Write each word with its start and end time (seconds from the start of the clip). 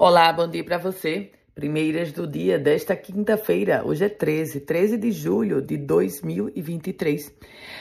Olá, 0.00 0.32
bom 0.32 0.46
dia 0.46 0.62
para 0.62 0.78
você. 0.78 1.32
Primeiras 1.56 2.12
do 2.12 2.24
dia 2.24 2.56
desta 2.56 2.94
quinta-feira, 2.94 3.82
hoje 3.84 4.04
é 4.04 4.08
13, 4.08 4.60
13 4.60 4.96
de 4.96 5.10
julho 5.10 5.60
de 5.60 5.76
2023. 5.76 7.34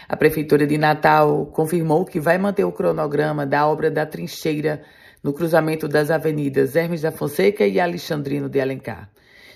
A 0.10 0.18
Prefeitura 0.18 0.66
de 0.66 0.80
Natal 0.80 1.46
confirmou 1.46 2.04
que 2.06 2.20
vai 2.20 2.40
manter 2.40 2.64
o 2.64 2.72
cronograma 2.72 3.46
da 3.46 3.68
obra 3.68 3.92
da 3.92 4.04
trincheira 4.04 4.82
no 5.24 5.32
cruzamento 5.32 5.88
das 5.88 6.10
avenidas 6.10 6.76
Hermes 6.76 7.04
da 7.04 7.12
Fonseca 7.12 7.68
e 7.68 7.80
Alexandrino 7.80 8.50
de 8.50 8.60
Alencar. 8.60 9.12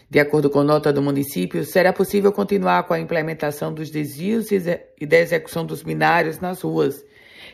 De 0.07 0.19
acordo 0.19 0.47
com 0.47 0.61
nota 0.61 0.93
do 0.93 1.01
município, 1.01 1.65
será 1.65 1.91
possível 1.91 2.31
continuar 2.31 2.83
com 2.83 2.93
a 2.93 2.99
implementação 2.99 3.73
dos 3.73 3.89
desvios 3.89 4.51
e 4.51 5.07
da 5.07 5.17
execução 5.17 5.65
dos 5.65 5.81
binários 5.81 6.39
nas 6.39 6.61
ruas 6.61 7.03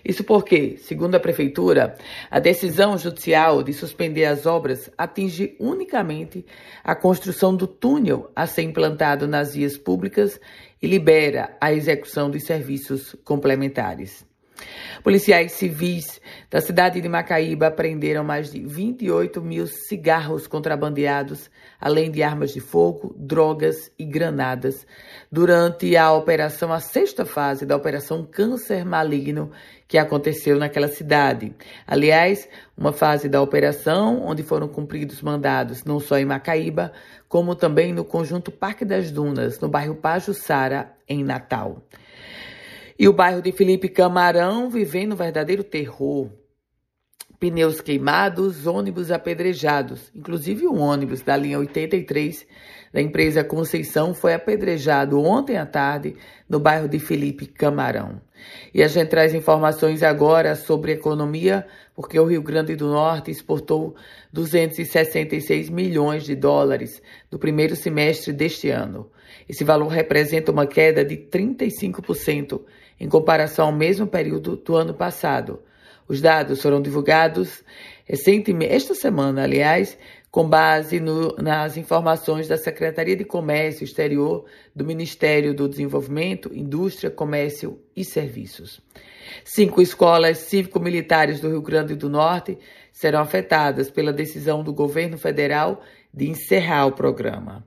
isso 0.03 0.23
porque, 0.23 0.77
segundo 0.77 1.15
a 1.15 1.19
Prefeitura, 1.19 1.95
a 2.29 2.39
decisão 2.39 2.97
judicial 2.97 3.63
de 3.63 3.73
suspender 3.73 4.25
as 4.25 4.45
obras 4.45 4.91
atinge 4.97 5.55
unicamente 5.59 6.45
a 6.83 6.95
construção 6.95 7.55
do 7.55 7.65
túnel 7.65 8.29
a 8.35 8.45
ser 8.45 8.63
implantado 8.63 9.27
nas 9.27 9.55
vias 9.55 9.77
públicas 9.77 10.39
e 10.81 10.87
libera 10.87 11.55
a 11.61 11.71
execução 11.71 12.29
dos 12.29 12.43
serviços 12.43 13.15
complementares. 13.23 14.26
Policiais 15.03 15.53
civis 15.53 16.19
da 16.49 16.59
cidade 16.59 16.99
de 16.99 17.07
Macaíba 17.07 17.67
apreenderam 17.67 18.23
mais 18.23 18.51
de 18.51 18.59
28 18.59 19.41
mil 19.41 19.67
cigarros 19.67 20.47
contrabandeados, 20.47 21.49
além 21.79 22.11
de 22.11 22.23
armas 22.23 22.51
de 22.51 22.59
fogo, 22.59 23.15
drogas 23.17 23.91
e 23.97 24.03
granadas, 24.03 24.85
durante 25.31 25.95
a 25.95 26.11
operação, 26.11 26.73
a 26.73 26.79
sexta 26.79 27.25
fase 27.25 27.65
da 27.65 27.75
Operação 27.75 28.25
Câncer 28.25 28.83
Maligno, 28.83 29.51
que 29.87 29.97
aconteceu 29.97 30.57
naquela 30.57 30.87
cidade. 30.87 31.53
Aliás, 31.85 32.49
uma 32.75 32.91
fase 32.91 33.29
da 33.29 33.41
operação 33.41 34.25
onde 34.25 34.43
foram 34.43 34.67
cumpridos 34.67 35.21
mandados 35.21 35.83
não 35.85 35.99
só 35.99 36.17
em 36.17 36.25
Macaíba, 36.25 36.91
como 37.29 37.55
também 37.55 37.93
no 37.93 38.03
conjunto 38.03 38.51
Parque 38.51 38.83
das 38.83 39.11
Dunas, 39.11 39.59
no 39.59 39.69
bairro 39.69 39.95
Pajuçara, 39.95 40.91
em 41.07 41.23
Natal. 41.23 41.81
E 42.99 43.07
o 43.07 43.13
bairro 43.13 43.43
de 43.43 43.51
Felipe 43.51 43.89
Camarão 43.89 44.71
vivendo 44.71 45.13
um 45.13 45.15
verdadeiro 45.15 45.63
terror. 45.63 46.31
Pneus 47.39 47.79
queimados, 47.79 48.65
ônibus 48.65 49.11
apedrejados. 49.11 50.11
Inclusive 50.15 50.65
o 50.65 50.73
ônibus 50.73 51.21
da 51.21 51.37
linha 51.37 51.59
83 51.59 52.47
da 52.91 52.99
empresa 52.99 53.43
Conceição 53.43 54.15
foi 54.15 54.33
apedrejado 54.33 55.21
ontem 55.21 55.57
à 55.57 55.65
tarde 55.67 56.15
no 56.49 56.59
bairro 56.59 56.89
de 56.89 56.97
Felipe 56.97 57.45
Camarão. 57.45 58.19
E 58.73 58.81
a 58.81 58.87
gente 58.87 59.09
traz 59.09 59.35
informações 59.35 60.01
agora 60.01 60.55
sobre 60.55 60.93
economia, 60.93 61.67
porque 61.95 62.19
o 62.19 62.25
Rio 62.25 62.41
Grande 62.41 62.75
do 62.75 62.87
Norte 62.87 63.29
exportou 63.29 63.95
266 64.33 65.69
milhões 65.69 66.23
de 66.23 66.35
dólares 66.35 66.99
no 67.31 67.37
primeiro 67.37 67.75
semestre 67.75 68.33
deste 68.33 68.71
ano. 68.71 69.11
Esse 69.47 69.63
valor 69.63 69.89
representa 69.89 70.51
uma 70.51 70.65
queda 70.65 71.05
de 71.05 71.15
35% 71.15 72.61
em 72.99 73.07
comparação 73.07 73.67
ao 73.67 73.71
mesmo 73.71 74.07
período 74.07 74.55
do 74.55 74.75
ano 74.75 74.93
passado. 74.93 75.59
Os 76.07 76.21
dados 76.21 76.61
foram 76.61 76.81
divulgados 76.81 77.63
recentemente, 78.05 78.73
esta 78.73 78.95
semana, 78.95 79.43
aliás, 79.43 79.97
com 80.37 80.47
base 80.47 80.99
no, 80.99 81.35
nas 81.37 81.77
informações 81.77 82.47
da 82.47 82.57
Secretaria 82.57 83.15
de 83.15 83.25
Comércio 83.25 83.83
Exterior 83.83 84.45
do 84.75 84.85
Ministério 84.85 85.51
do 85.51 85.67
Desenvolvimento, 85.67 86.51
Indústria, 86.53 87.09
Comércio 87.09 87.79
e 87.95 88.05
Serviços. 88.05 88.79
Cinco 89.43 89.81
escolas 89.81 90.37
cívico-militares 90.37 91.39
do 91.39 91.49
Rio 91.49 91.61
Grande 91.63 91.95
do 91.95 92.07
Norte 92.07 92.55
serão 92.91 93.19
afetadas 93.19 93.89
pela 93.89 94.13
decisão 94.13 94.63
do 94.63 94.71
governo 94.71 95.17
federal 95.17 95.81
de 96.13 96.29
encerrar 96.29 96.85
o 96.85 96.91
programa. 96.91 97.65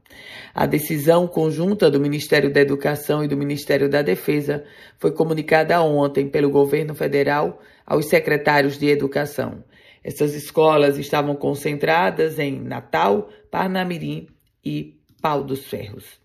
A 0.55 0.65
decisão 0.65 1.27
conjunta 1.27 1.91
do 1.91 1.99
Ministério 1.99 2.53
da 2.53 2.61
Educação 2.61 3.25
e 3.25 3.27
do 3.27 3.37
Ministério 3.37 3.89
da 3.89 4.01
Defesa 4.01 4.63
foi 4.97 5.11
comunicada 5.11 5.83
ontem 5.83 6.29
pelo 6.29 6.49
governo 6.49 6.95
federal 6.95 7.61
aos 7.85 8.07
secretários 8.07 8.79
de 8.79 8.87
Educação. 8.87 9.65
Essas 10.03 10.35
escolas 10.35 10.99
estavam 10.99 11.35
concentradas 11.35 12.39
em 12.39 12.59
Natal, 12.59 13.29
Parnamirim 13.51 14.29
e 14.65 14.99
Pau 15.21 15.45
dos 15.45 15.67
Ferros. 15.67 16.21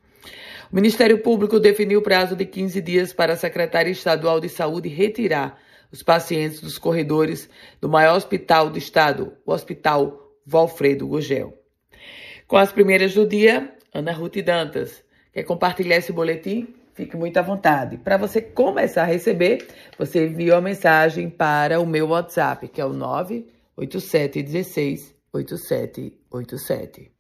O 0.72 0.76
Ministério 0.76 1.20
Público 1.20 1.60
definiu 1.60 2.00
o 2.00 2.04
prazo 2.04 2.36
de 2.36 2.46
15 2.46 2.82
dias 2.82 3.14
para 3.14 3.34
a 3.34 3.38
Secretaria 3.38 3.92
Estadual 3.92 4.40
de 4.40 4.50
Saúde 4.50 4.90
retirar 4.90 5.60
os 5.92 6.02
pacientes 6.02 6.62
dos 6.62 6.78
corredores 6.78 7.50
do 7.80 7.88
maior 7.88 8.16
hospital 8.16 8.70
do 8.70 8.78
estado, 8.78 9.34
o 9.46 9.52
Hospital 9.52 10.34
Valfredo 10.46 11.08
Gugel. 11.08 11.54
Com 12.48 12.58
as 12.58 12.72
primeiras 12.72 13.14
do 13.14 13.28
dia, 13.28 13.74
Ana 13.94 14.12
Ruth 14.12 14.38
Dantas. 14.38 15.04
Quer 15.32 15.44
compartilhar 15.44 15.98
esse 15.98 16.12
boletim? 16.12 16.68
Fique 16.94 17.18
muito 17.18 17.38
à 17.38 17.42
vontade. 17.42 17.98
Para 17.98 18.18
você 18.18 18.42
começar 18.42 19.04
a 19.04 19.06
receber, 19.06 19.68
você 19.98 20.28
envia 20.28 20.56
uma 20.56 20.62
mensagem 20.62 21.30
para 21.30 21.80
o 21.80 21.86
meu 21.86 22.08
WhatsApp, 22.08 22.68
que 22.70 22.80
é 22.80 22.86
o 22.86 22.94
9 22.94 23.55
8716 23.78 25.14
8787. 25.34 27.15